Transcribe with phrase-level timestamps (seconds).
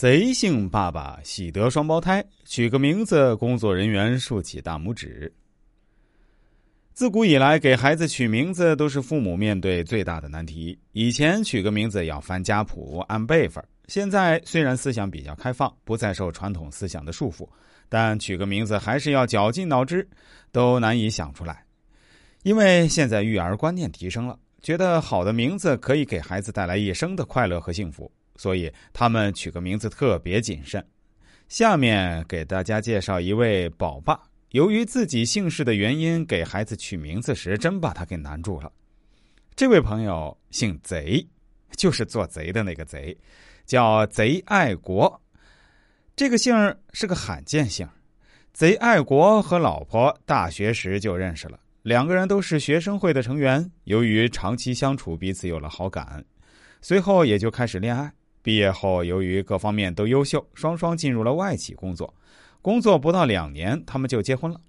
[0.00, 5.30] 贼姓爸爸喜得双胞胎，取个名字，工作人员竖起大拇指。
[6.94, 10.78] 自古以来，给孩子取名字都是父母面对最大的难题。
[10.92, 17.46] 以前取个名字要翻家谱，按辈分；现在虽然思想比较开放，不再受传统思想的束缚，
[17.90, 20.08] 但取个名字还是要绞尽脑汁，
[20.50, 21.62] 都难以想出来。
[22.42, 28.10] 因为现在育儿观念提升了，觉得好的名字可以给孩子带来一生的快乐和幸福。
[28.40, 30.82] 所以他们取个名字特别谨慎。
[31.46, 34.18] 下面给大家介绍一位宝爸，
[34.52, 38.72] 由于自己姓氏的原因，给孩子取名字时真把他给难住了。
[39.54, 41.22] 这位朋友姓贼，
[41.76, 43.14] 就是做贼的那个贼，
[43.66, 45.20] 叫贼爱国。
[46.16, 46.54] 这个姓
[46.94, 47.86] 是个罕见姓。
[48.54, 53.70] 贼爱国和老婆大学时就认识了，两个人都是学生会的成员。
[53.84, 56.24] 由于长期相处，彼此有了好感，
[56.80, 58.10] 随后也就开始恋爱。
[58.42, 62.14] 毕业后，由于各方面都优秀，双双进入了外企工作。
[62.62, 64.60] 工作不到两年，他们就结婚了。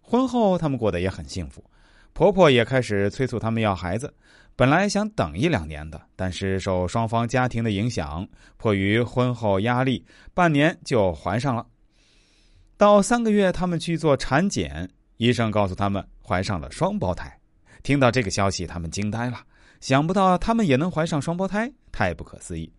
[0.00, 1.64] 婚后，他们过得也很幸福。
[2.12, 4.12] 婆婆也开始催促他们要孩子。
[4.56, 11.64] 本来想等一两年的，但是受双方家庭的影响，迫于婚后压力，半年就怀上了。
[12.76, 17.38] 到三个月，他们去做产检，医生告诉他们怀上了双胞胎。
[17.82, 19.38] 听到这个消息，他们惊呆了，
[19.80, 22.70] 想不到他们也能怀上双胞胎，太不可思议。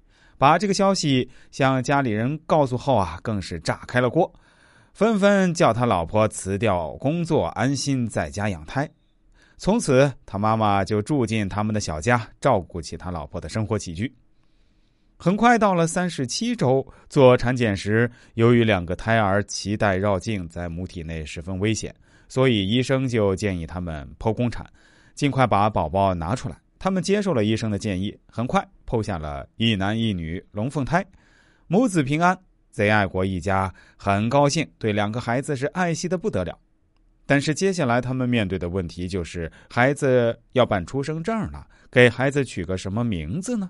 [0.41, 4.33] 把这个消息向家里人告诉后啊，更是炸开了锅，
[4.91, 8.89] 纷纷叫他老婆辞掉工作，安心在家养胎。
[9.59, 14.11] 从此，他妈妈就住进他们的小家，照顾起他老婆的生活起居。
[15.15, 21.93] 很快到了三十七周，做产检时，由于两个胎儿脐带绕颈在母体内十分危险，
[22.27, 24.65] 所以医生就建议他们剖宫产，
[25.13, 26.55] 尽快把宝宝拿出来。
[26.83, 31.05] 他们接受了医生的建议，很快剖下了一男一女龙凤胎，
[31.67, 32.35] 母子平安。
[32.71, 36.57] 贼爱国一家很高兴，对两个孩子是爱惜的不得了。
[37.27, 43.69] 但是接下来他们面对的问题就是，孩子要办出生证了，给孩子取个什么名字呢？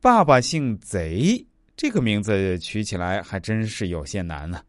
[0.00, 4.60] 爸爸姓贼，这个名字取起来还真是有些难呢。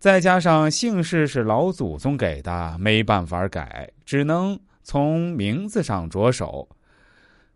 [0.00, 4.58] 再加上姓氏是老祖宗给的，没办法改，只能。
[4.82, 6.68] 从名字上着手，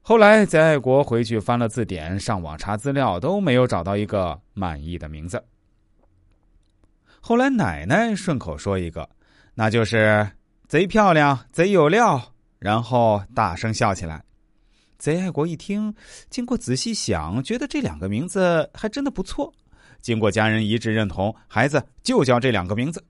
[0.00, 5.42] 后来在爱国回去翻了字典，上网查资料，都没有找到一个满意的名字。
[7.20, 9.08] 后来奶奶顺口说一个，
[9.54, 10.30] 那就是
[10.68, 12.22] “贼漂亮，贼有料”，
[12.60, 14.22] 然后大声笑起来。
[14.96, 15.92] 贼爱国一听，
[16.30, 19.52] 经过仔细想，觉得这两个名字还真的不错。
[20.00, 23.02] 经过家人一致认同，孩子就叫这两个名字。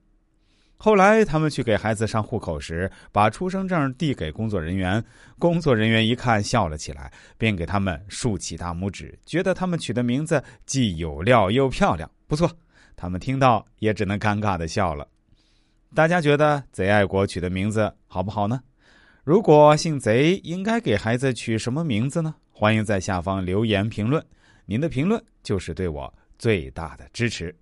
[0.79, 5.03] 后来，他们去给孩子上户口时，把出生证递给工作人员。
[5.39, 12.49] 工作人员一看，笑了起来，便给他们竖起大拇指，觉得他们取的名字既有料又漂亮，不错。
[12.95, 15.07] 他们听到也只能尴尬的笑了。
[15.95, 18.61] 大家觉得贼爱国取的名字好不好呢？
[19.23, 22.35] 如果姓贼，应该给孩子取什么名字呢？
[22.51, 24.23] 欢迎在下方留言评论，
[24.65, 27.55] 您的评论就是对我最大的支持。